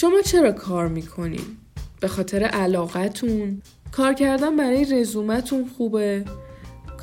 [0.00, 1.46] شما چرا کار می‌کنین؟
[2.00, 3.62] به خاطر علاقتون؟
[3.92, 6.24] کار کردن برای رزومتون خوبه؟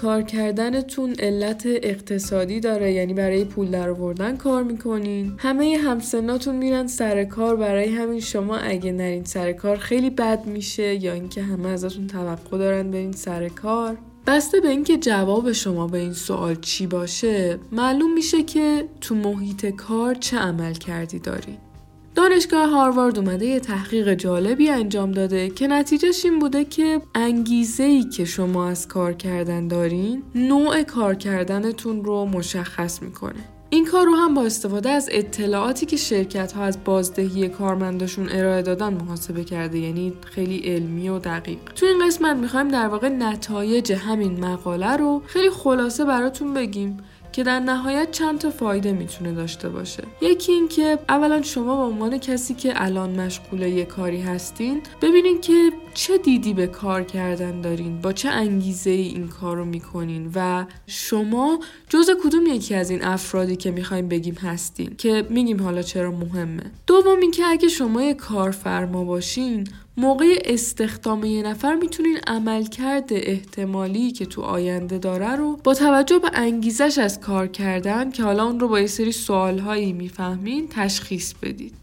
[0.02, 7.23] کار کردنتون علت اقتصادی داره یعنی برای پول درآوردن کار می‌کنین همه همسناتون میرن سر
[7.23, 12.08] کار برای همین شما اگه نرین سر کار خیلی بد میشه یا اینکه همه ازتون
[12.08, 17.59] توقع دارن برین سر کار بسته به اینکه جواب شما به این سوال چی باشه
[17.72, 21.58] معلوم میشه که تو محیط کار چه عمل کردی دارین
[22.16, 28.04] دانشگاه هاروارد اومده یه تحقیق جالبی انجام داده که نتیجهش این بوده که انگیزه ای
[28.04, 33.40] که شما از کار کردن دارین نوع کار کردنتون رو مشخص می‌کنه.
[33.70, 38.62] این کار رو هم با استفاده از اطلاعاتی که شرکت ها از بازدهی کارمنداشون ارائه
[38.62, 41.58] دادن محاسبه کرده یعنی خیلی علمی و دقیق.
[41.76, 46.98] تو این قسمت می‌خوایم در واقع نتایج همین مقاله رو خیلی خلاصه براتون بگیم.
[47.35, 50.03] که در نهایت چند تا فایده می‌تونه داشته باشه.
[50.21, 55.72] یکی اینکه اولا شما به عنوان کسی که الان مشغول یه کاری هستین ببینین که
[55.94, 60.66] چه دیدی به کار کردن دارین با چه انگیزه ای این کار رو می‌کنین و
[60.88, 66.11] شما جز کدوم یکی از این افرادی که می‌خوایم بگیم هستین؟ که میگیم حالا چرا
[66.11, 66.72] مهمه.
[66.88, 69.67] دوم اینکه اگه شما یه کارفرما باشین
[69.98, 76.32] موقع استخدام یه نفر می‌تونین عملکرد احتمالی که تو آینده داره رو با توجه به
[76.34, 81.73] انگیزش از کار کردن که حالا اون رو با یه سری سوالهایی می‌فهمین تشخیص بدید.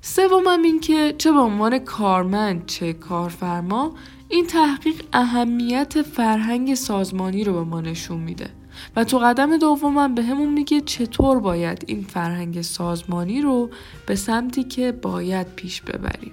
[0.00, 3.94] سومم این که چه به عنوان کارمند چه کارفرما
[4.28, 8.48] این تحقیق اهمیت فرهنگ سازمانی رو به ما نشون میده.
[8.96, 13.70] و تو قدم دومم به همون میگه چطور باید این فرهنگ سازمانی رو
[14.06, 16.32] به سمتی که باید پیش ببریم.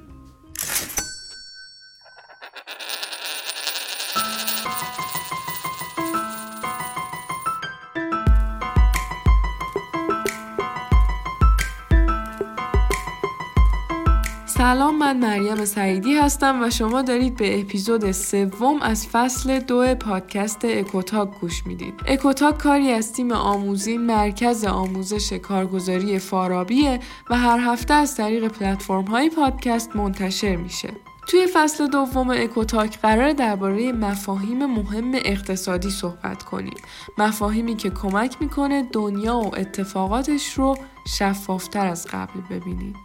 [14.74, 20.66] سلام من مریم سعیدی هستم و شما دارید به اپیزود سوم از فصل دو پادکست
[20.66, 21.94] اکوتاک گوش می‌دید.
[22.08, 29.06] اکوتاک کاری از تیم آموزی مرکز آموزش کارگزاری فارابیه و هر هفته از طریق پلتفرم
[29.06, 30.90] های پادکست منتشر میشه.
[31.28, 36.78] توی فصل دوم اکوتاک قرار درباره مفاهیم مهم اقتصادی صحبت کنیم.
[37.18, 42.96] مفاهیمی که کمک می‌کنه دنیا و اتفاقاتش رو شفافتر از قبل ببینید.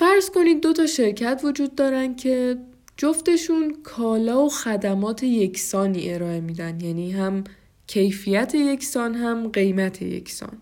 [0.00, 2.56] فرض کنید دو تا شرکت وجود دارن که
[2.96, 6.80] جفتشون کالا و خدمات یکسانی ارائه میدن.
[6.80, 7.44] یعنی هم
[7.86, 10.58] کیفیت یکسان هم قیمت یکسان.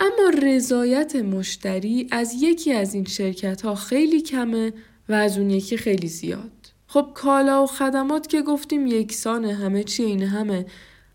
[0.00, 4.72] اما رضایت مشتری از یکی از این شرکت ها خیلی کمه
[5.08, 6.72] و از اون یکی خیلی زیاد.
[6.86, 10.66] خب کالا و خدمات که گفتیم یکسانه همه چی این همه.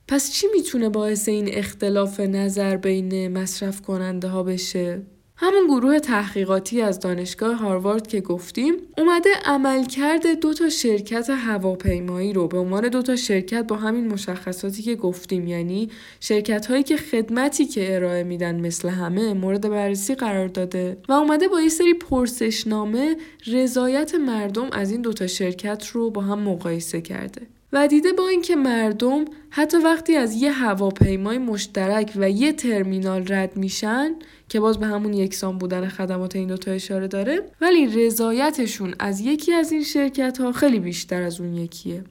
[0.07, 5.01] پس چی می‌تونه باعث این اختلاف نظر بین مصرف کننده ها بشه؟
[5.43, 12.47] همون گروه تحقیقاتی از دانشگاه هاروارد که گفتیم اومده عملکرد دو تا شرکت هواپیمایی رو
[12.47, 17.65] به عنوان دو تا شرکت با همین مشخصاتی که گفتیم یعنی شرکت هایی که خدمتی
[17.65, 23.17] که ارائه میدن مثل همه مورد بررسی قرار داده و اومده با یه سری پرسشنامه
[23.47, 27.41] رضایت مردم از این دوتا شرکت رو با هم مقایسه کرده.
[27.73, 33.57] و دیده با اینکه مردم حتی وقتی از یه هواپیمای مشترک و یه ترمینال رد
[33.57, 34.15] میشن
[34.49, 39.53] که باز به همون یکسان بودن خدمات این دوتا اشاره داره ولی رضایتشون از یکی
[39.53, 42.03] از این شرکت ها خیلی بیشتر از اون یکیه.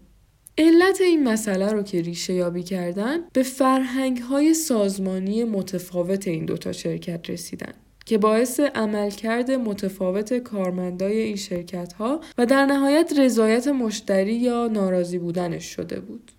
[0.59, 6.73] علت این مسئله رو که ریشه یابی کردن به فرهنگ های سازمانی متفاوت این دوتا
[6.73, 7.73] شرکت رسیدن.
[8.07, 15.19] که باعث عملکرد متفاوت کارمندای این شرکت ها و در نهایت رضایت مشتری یا ناراضی
[15.19, 16.33] بودنش شده بود.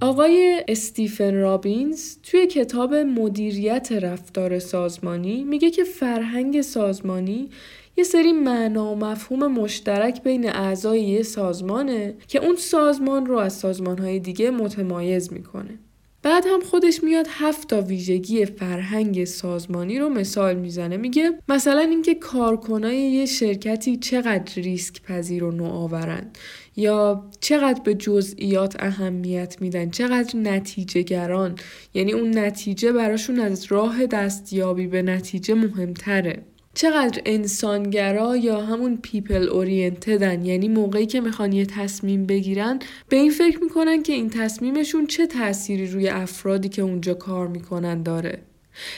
[0.00, 7.50] آقای استیفن رابینز توی کتاب مدیریت رفتار سازمانی میگه که فرهنگ سازمانی
[7.96, 13.52] یه سری معنا و مفهوم مشترک بین اعضای یه سازمانه که اون سازمان رو از
[13.52, 15.78] سازمانهای دیگه متمایز می‌کنه.
[16.24, 20.96] بعد هم خودش میاد هفت تا ویژگی فرهنگ سازمانی رو مثال می‌زنه.
[20.96, 26.30] میگه مثلا اینکه کارکنای یه شرکتی چقدر ریسک پذیر و نوآورن
[26.76, 31.54] یا چقدر به جزئیات اهمیت میدن چقدر نتیجه گران
[31.94, 36.53] یعنی اون نتیجه براشون از راه دستیابی به نتیجه مهمتره.
[36.74, 42.78] چقدر انسانگرا یا همون پیپل اورینتدن؟ یعنی موقعی که می‌خوان یه تصمیم بگیرن
[43.08, 48.02] به این فکر می‌کنن که این تصمیمشون چه تأثیری روی افرادی که اونجا کار می‌کنن
[48.02, 48.42] داره؟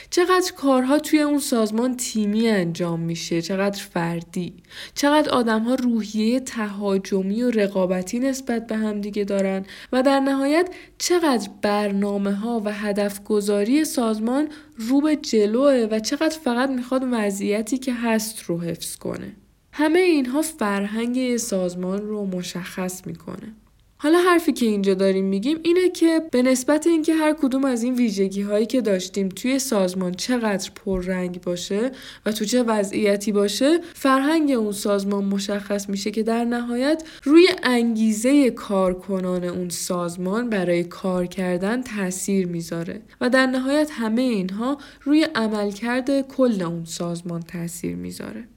[0.09, 4.53] چقدر کارها توی اون سازمان تیمی انجام میشه چقدر فردی.
[4.95, 11.49] چقدر آدم ها روحیه تهاجمی و رقابتی نسبت به همدیگه دارن و در نهایت چقدر
[11.61, 17.93] برنامه ها و هدف گذاری سازمان رو به جلوه و چقدر فقط می‌خواد وضعیتی که
[17.93, 19.35] هست رو حفظ کنه.
[19.71, 23.55] همه اینها فرهنگ سازمان رو مشخص می‌کنه.
[23.99, 27.95] حالا حرفی که اینجا داریم میگیم اینه که به نسبت اینکه هر کدوم از این
[27.95, 31.91] ویژگی هایی که داشتیم توی سازمان چقدر پررنگ باشه
[32.25, 38.51] و تو چه وضعیتی باشه فرهنگ اون سازمان مشخص میشه که در نهایت روی انگیزه
[38.51, 46.21] کارکنان اون سازمان برای کار کردن تاثیر می‌ذاره و در نهایت همه اینها روی عملکرد
[46.21, 48.47] کل اون سازمان تاثیر می‌ذاره.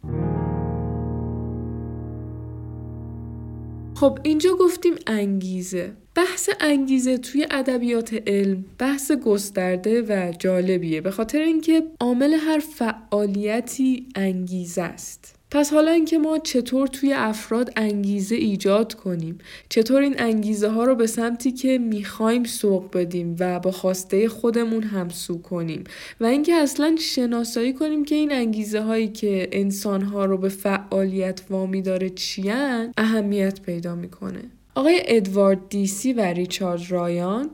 [4.00, 5.93] خب اینجا گفتیم انگیزه.
[6.14, 14.08] بحث انگیزه توی ادبیات علم بحث گسترده و جالبیه به خاطر اینکه عامل هر فعالیتی
[14.14, 15.39] انگیزه است.
[15.50, 19.38] پس حالا اینکه ما چطور توی افراد انگیزه ایجاد کنیم؟
[19.69, 24.82] چطور این انگیزه ها رو به سمتی که می‌خوایم سوق بدیم و با خواسته خودمون
[24.82, 25.85] همسو کنیم؟
[26.20, 31.41] و اینکه اصلا شناسایی کنیم که این انگیزه هایی که انسان ها رو به فعالیت
[31.50, 34.43] وامی داره چیان اهمیت پیدا می‌کنه.
[34.75, 37.50] آقای ادوارد دیسی و ریچارد رایان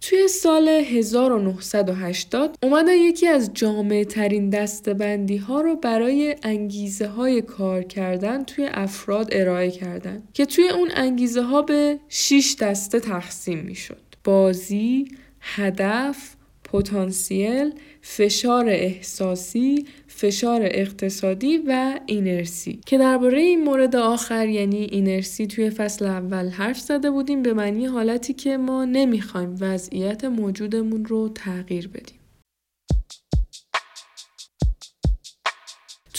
[0.00, 7.82] توی سال 1980 اومدن یکی از جامعه ترین دستبندی ها رو برای انگیزه های کار
[7.82, 13.74] کردن توی افراد ارائه کردن که توی اون انگیزه ها به 6 دسته تقسیم می
[13.74, 14.00] شد.
[14.24, 15.04] بازی،
[15.40, 16.36] هدف،
[16.72, 17.72] پتانسیل،
[18.02, 26.04] فشار احساسی، فشار اقتصادی و اینرسی که درباره این مورد آخر یعنی اینرسی توی فصل
[26.04, 32.19] اول حرف زده بودیم به معنی حالتی که ما نمی‌خوایم وضعیت موجودمون رو تغییر بدیم.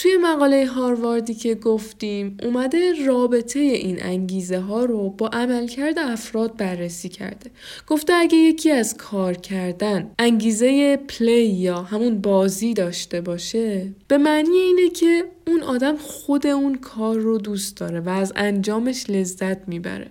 [0.02, 7.08] توی مقاله هارواردی که گفتیم اومده رابطه این انگیزه ها رو با عملکرد افراد بررسی
[7.08, 7.50] کرده.
[7.86, 14.56] گفته اگه یکی از کار کردن انگیزه پلی یا همون بازی داشته باشه به معنی
[14.58, 20.10] اینه که اون آدم خود اون کار رو دوست داره و از انجامش لذت می‌بره.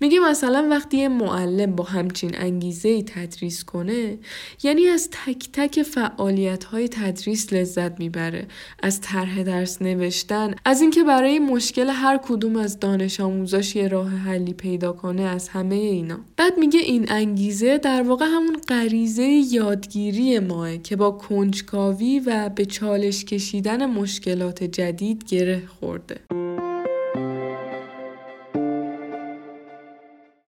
[0.00, 4.18] میگه مثلا وقتی یه معلم با همچین انگیزه ای تدریس کنه
[4.62, 8.46] یعنی از تک تک فعالیت های تدریس لذت می‌بره
[8.82, 14.08] از طرح درس نوشتن از اینکه برای مشکل هر کدوم از دانش آموزاش یه راه
[14.08, 16.18] حلی پیدا کنه از همه اینا.
[16.36, 19.22] بعد میگه این انگیزه در واقع همون غریزه
[19.52, 26.47] یادگیری ماه که با کنجکاوی و به چالش کشیدن مشکلات جدید گره خورده.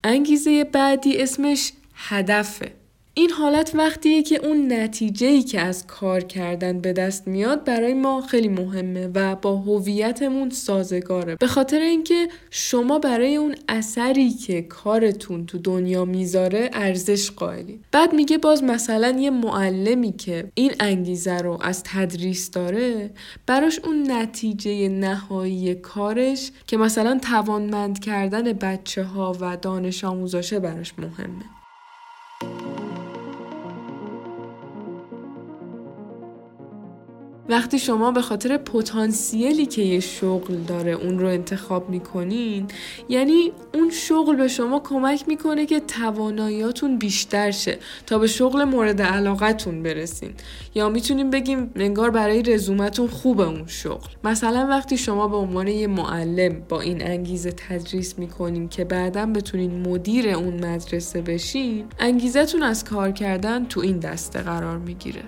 [0.05, 2.78] انگیزه بعدی اسمش هدفه.
[3.19, 8.21] این حالت وقتیه که اون نتیجه که از کار کردن به دست میاد برای ما
[8.21, 11.37] خیلی مهمه و با هویتمون سازگاره.
[11.37, 17.81] به خاطر اینکه شما برای اون اثری که کارتون تو دنیا می‌ذاره ارزش قائلی.
[17.93, 23.11] بعد میگه باز مثلا یه معلمی که این انگیزه رو از تدریس داره
[23.47, 30.93] براش اون نتیجه نهایی کارش که مثلا توانمند کردن بچه ها و دانش آموزاشه براش
[30.99, 31.58] مهمه.
[37.49, 42.67] وقتی شما به خاطر پتانسیلی که یه شغل داره اون رو انتخاب می‌کنین
[43.09, 49.03] یعنی اون شغل به شما کمک می‌کنه که تواناییاتون بیشتر شه تا به شغل مورد
[49.03, 50.31] علاقتون برسین.
[50.75, 54.09] یا می‌تونیم بگیم انگار برای رزومتون خوبه اون شغل.
[54.25, 59.89] مثلا وقتی شما به عنوان یه معلم با این انگیزه تدریس می‌کنین که بعدا بتونین
[59.89, 65.23] مدیر اون مدرسه بشین انگیزتون از کار کردن تو این دسته قرار می‌گیره.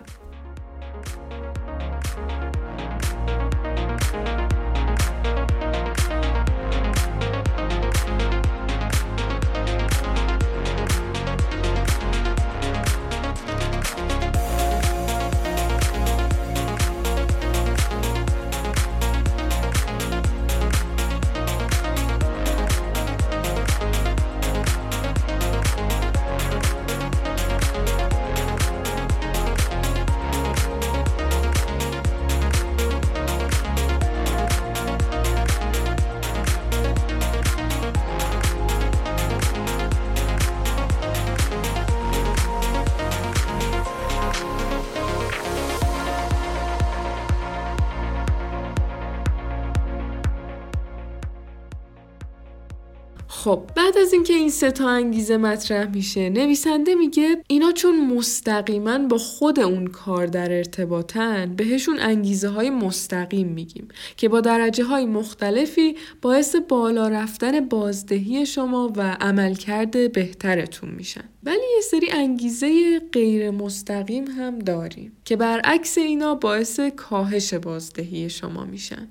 [54.10, 59.60] از اینکه این سه تا انگیزه مطرح میشه نویسنده میگه اینا چون مستقیما با خود
[59.60, 66.56] اون کار در ارتباطن بهشون انگیزه های مستقیم میگیم که با درجه های مختلفی باعث
[66.56, 71.24] بالا رفتن بازدهی شما و عملکرد بهترتون میشن.
[71.42, 78.64] ولی یه سری انگیزه غیر مستقیم هم داریم که برعکس اینا باعث کاهش بازدهی شما
[78.64, 79.08] میشن.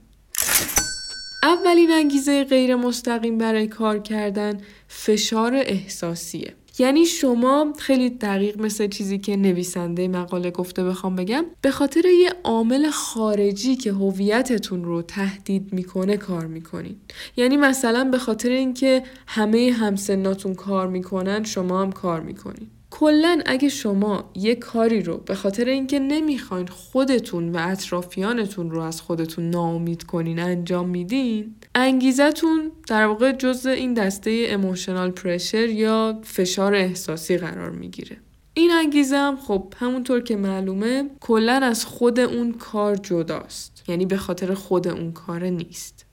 [1.44, 6.54] اولین انگیزه غیر مستقیم برای کار کردن فشار احساسیه.
[6.80, 12.34] یعنی شما خیلی دقیق مثل چیزی که نویسنده مقاله گفته بخوام بگم به خاطر یه
[12.44, 16.96] عامل خارجی که هویتتون رو تهدید می‌کنه کار می‌کنین.
[17.38, 22.68] یعنی مثلا به خاطر اینکه همه همسناتون کار می‌کنن شما هم کار می‌کنین.
[23.00, 29.02] کلا اگه شما یه کاری رو به خاطر اینکه نمی‌خواین خودتون و اطرافیانتون رو از
[29.02, 36.76] خودتون ناامید کنین انجام میدین انگیزتون در واقع جزء این دسته اموشنال پرشر یا فشار
[36.76, 38.18] احساسی قرار می‌گیره.
[38.54, 44.18] این انگیزه هم خب همونطور که معلومه کلا از خود اون کار جداست یعنی به
[44.18, 46.06] خاطر خود اون کار نیست.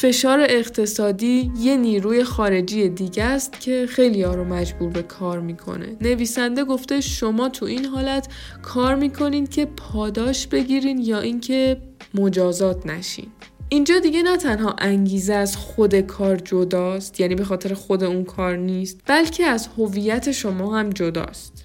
[0.00, 5.96] فشار اقتصادی یه نیروی خارجی دیگه است که خیلی ها رو مجبور به کار می‌کنه.
[6.00, 8.28] نویسنده گفته شما تو این حالت
[8.62, 11.80] کار می‌کنین که پاداش بگیرین یا اینکه
[12.14, 13.26] مجازات نشین.
[13.68, 18.56] اینجا دیگه نه تنها انگیزه از خود کار جداست یعنی به خاطر خود اون کار
[18.56, 21.57] نیست بلکه از هویت شما هم جداست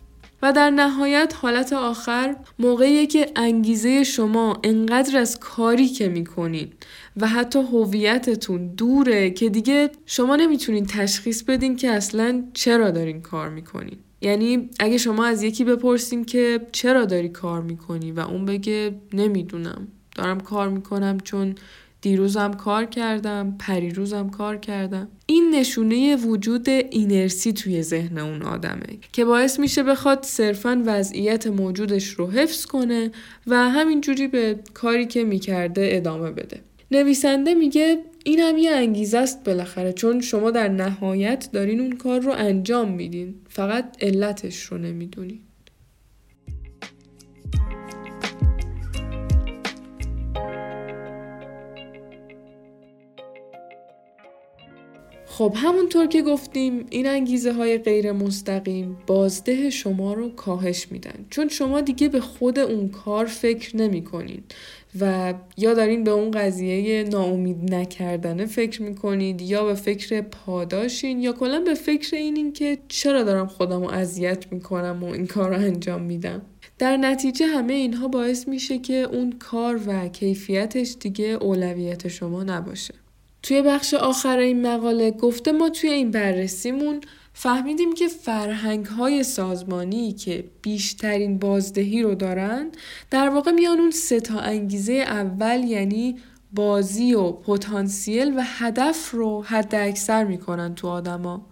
[0.44, 6.74] و در نهایت حالت آخر موقعی که انگیزه شما انقدر از کاری که می‌کنین
[7.18, 13.50] و حتی هویتتون دوره که دیگه شما نمی‌تونین تشخیص بدین که اصلا چرا دارین کار
[13.50, 13.98] می‌کنین.
[14.22, 19.88] یعنی اگه شما از یکی بپرسین که چرا داری کار می‌کنی و اون بگه نمی‌دونم
[20.16, 21.56] دارم کار می‌کنم چون
[22.04, 25.08] دیروزم کار کردم پریروزم کار کردم.
[25.26, 32.08] این نشونه وجود اینرسی توی ذهن اون آدمه که باعث میشه بخواد صرفا وضعیت موجودش
[32.08, 33.12] رو حفظ کنه
[33.48, 36.60] و همینجوری به کاری که می‌کرده ادامه بده.
[36.92, 42.20] نویسنده میگه این هم یه انگیزه است بالاخره چون شما در نهایت دارین اون کار
[42.20, 43.36] رو انجام میدین.
[43.50, 45.40] فقط علتش رو نمی‌دونین.
[55.26, 61.26] خب همونطور که گفتیم این انگیزه های غیر مستقیم بازده شما رو کاهش میدن.
[61.30, 64.44] چون شما دیگه به خود اون کار فکر نمی کنین
[65.00, 71.32] و یا دارین به اون قضیه ناامید نکردنه فکر می‌کنید یا به فکر پاداشین یا
[71.32, 75.56] کلا به فکر این که چرا دارم خودم رو اذیت می‌کنم و این کار رو
[75.56, 76.42] انجام میدم.
[76.80, 82.94] در نتیجه همه اینها باعث میشه که اون کار و کیفیتش دیگه اولویت شما نباشه.
[83.44, 87.02] توی بخش آخر این مقاله گفته ما توی این بررسیمون
[87.34, 92.72] فهمیدیم که فرهنگ های سازمانی که بیشترین بازدهی رو دارن
[93.10, 96.20] در واقع میان اون سه تا انگیزه اول یعنی
[96.54, 101.46] بازی و پتانسیل و هدف رو حد اکثر می‌کنن تو آدما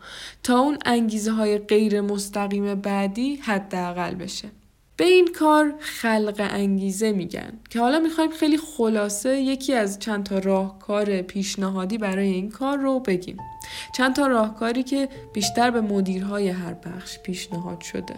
[0.43, 4.60] تا اون انگیزه های غیر مستقیم بعدی حداقل بشه.
[5.01, 10.39] به این کار خلق انگیزه میگن که حالا می‌خوایم خیلی خلاصه یکی از چند تا
[10.39, 13.37] راهکار پیشنهادی برای این کار رو بگیم.
[13.95, 18.15] چند تا راهکاری که بیشتر به مدیرهای هر بخش پیشنهاد شده.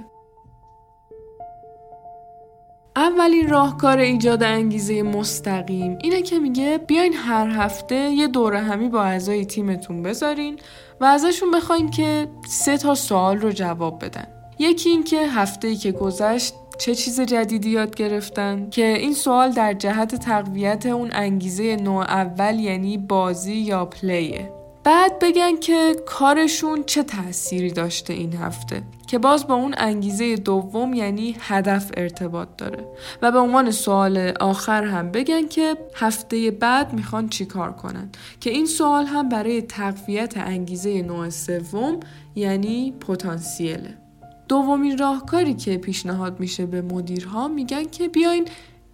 [2.95, 9.03] اولین راهکار ایجاد انگیزه مستقیم اینه که میگه بیاین هر هفته یه دوره همی با
[9.03, 10.59] اعضای تیمتون بذارین
[11.01, 14.27] و ازشون بخواین که سه تا سوال رو جواب بدن.
[14.59, 19.51] یکی این که هفته ای که گذشت چه چیز جدیدی یاد گرفتن؟ که این سوال
[19.51, 24.51] در جهت تقویت اون انگیزه نوع اول یعنی بازی یا پلیه.
[24.83, 30.93] بعد بگن که کارشون چه تأثیری داشته این هفته که باز با اون انگیزه دوم
[30.93, 32.85] یعنی هدف ارتباط داره.
[33.21, 38.09] و به عنوان سوال آخر هم بگن که هفته بعد می‌خوان چیکار کنن؟
[38.39, 41.99] که این سوال هم برای تقویت انگیزه نوع سوم
[42.35, 44.02] یعنی پتانسیله.
[44.47, 48.47] دومین راهکاری که پیشنهاد میشه به مدیرها میگن که بیاین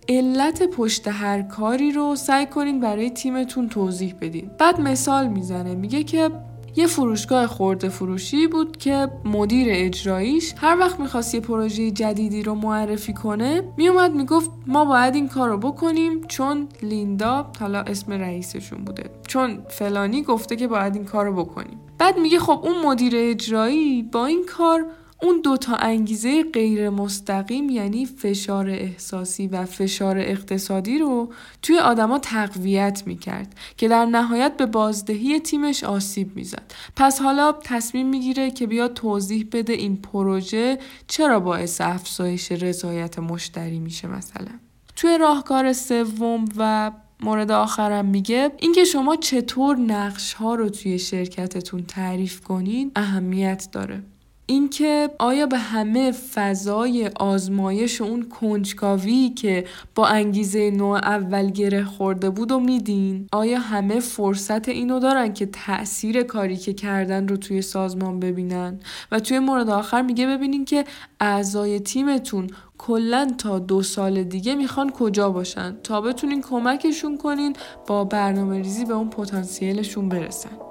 [0.10, 4.51] علت پشت هر کاری رو سعی کنین برای تیمتون توضیح بدین.
[4.58, 6.29] بعد مثال می‌زنه میگه که
[6.75, 12.56] یه فروشگاه خورده فروشی بود که مدیر اجراییش هر وقت می‌خواست یه پروژه جدیدی رو
[12.56, 18.86] معرفی کنه میومد می‌گفت ما باید این کار رو بکنیم چون لیندا حالا اسم رئیسشون
[18.86, 21.79] بوده چون فلانی گفته که باید این کار رو بکنیم.
[21.98, 24.86] بعد میگه خب اون مدیر اجرایی با این کار
[25.21, 32.19] اون دو تا انگیزه غیر مستقیم یعنی فشار احساسی و فشار اقتصادی رو توی آدما
[32.19, 36.73] تقویت می‌کرد که در نهایت به بازدهی تیمش آسیب می‌زد.
[36.95, 43.79] پس حالا تصمیم می‌گیره که بیاد توضیح بده این پروژه چرا باعث افزایش رضایت مشتری
[43.79, 44.51] میشه مثلا.
[44.95, 51.83] توی راهکار سوم و مورد آخرم میگه اینکه شما چطور نقش ها رو توی شرکتتون
[51.83, 54.03] تعریف کنین اهمیت داره
[54.50, 59.65] اینکه آیا به همه فضای آزمایش و اون کنجکاوی که
[59.96, 65.46] با انگیزه نوع اول گره خورده بود و میدین؟ آیا همه فرصت اینو دارن که
[65.46, 68.79] تاثیر کاری که کردن رو توی سازمان ببینن؟
[69.12, 70.86] و توی مورد آخر میگه ببینین که
[71.20, 77.56] اعضای تیمتون کلا تا دو سال دیگه می‌خوان کجا باشن تا بتونین کمکشون کنین
[77.88, 80.68] با برنامه ریزی به اون پتانسیلشون برسن.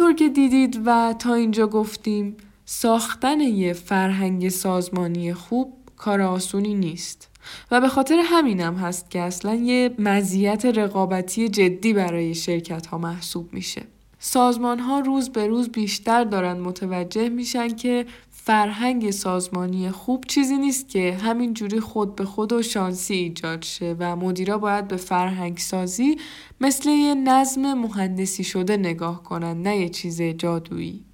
[0.00, 7.28] همونطور که دیدید و تا اینجا گفتیم ساختن یه فرهنگ سازمانی خوب کار آسونی نیست
[7.70, 13.52] و به خاطر همینم هست که اصلا یه مزیت رقابتی جدی برای شرکت ها محسوب
[13.52, 13.82] میشه.
[14.18, 18.06] سازمان ها روز به روز بیشتر دارن متوجه میشن که
[18.44, 23.96] فرهنگ سازمانی خوب چیزی نیست که همین جوری خود به خود و شانسی ایجاد شه
[23.98, 26.16] و مدیرا باید به فرهنگ سازی
[26.60, 31.04] مثل یه نظم مهندسی شده نگاه کنن نه یه چیز جادویی.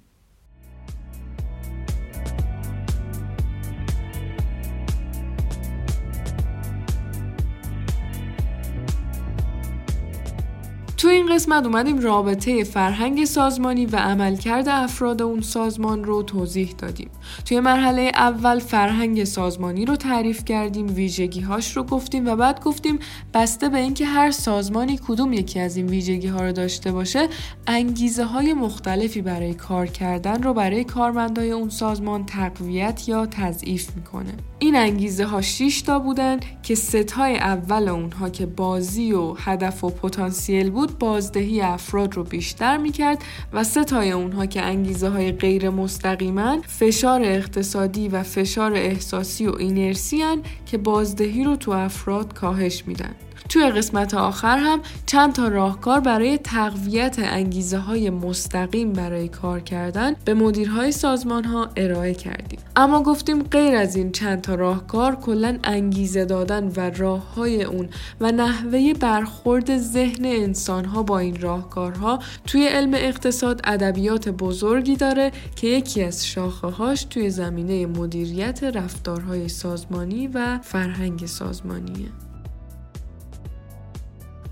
[10.97, 17.09] تو این قسمت اومدیم رابطه فرهنگ سازمانی و عملکرد افراد اون سازمان رو توضیح دادیم.
[17.45, 22.99] توی مرحله اول فرهنگ سازمانی رو تعریف کردیم، ویژگی هاش رو گفتیم و بعد گفتیم
[23.33, 27.27] بسته به اینکه هر سازمانی کدوم یکی از این ویژگی ها رو داشته باشه،
[27.67, 34.33] انگیزه های مختلفی برای کار کردن رو برای کارمندای اون سازمان تقویت یا تضعیف می‌کنه.
[34.59, 39.89] این انگیزه ها 6 تا بودن که ستای اول اونها که بازی و هدف و
[39.89, 46.57] پتانسیل بود بازدهی افراد رو بیشتر می‌کرد و ستای اونها که انگیزه های غیر مستقیما
[46.67, 50.23] فشار اقتصادی و فشار احساسی و اینرسی
[50.65, 53.15] که بازدهی رو تو افراد کاهش میدن.
[53.49, 60.15] توی قسمت آخر هم چند تا راهکار برای تقویت انگیزه های مستقیم برای کار کردن
[60.25, 62.59] به مدیرهای سازمان ها ارائه کردیم.
[62.75, 67.89] اما گفتیم غیر از این چند تا راهکار کلا انگیزه دادن و راه های اون
[68.21, 75.31] و نحوه برخورد ذهن انسان ها با این راهکارها توی علم اقتصاد ادبیات بزرگی داره
[75.55, 82.26] که یکی از شاخه هاش توی زمینه مدیریت رفتارهای سازمانی و فرهنگ سازمانیه.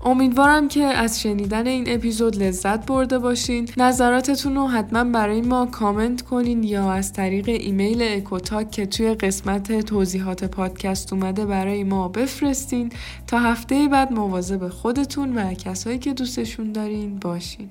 [0.04, 3.68] امیدوارم که از شنیدن این اپیزود لذت برده باشین.
[3.76, 9.80] نظراتتون رو حتما برای ما کامنت کنین یا از طریق ایمیل اکوتاک که توی قسمت
[9.80, 12.92] توضیحات پادکست اومده برای ما بفرستین.
[13.26, 17.68] تا هفته بعد مواظب خودتون و کسایی که دوستشون دارین باشین.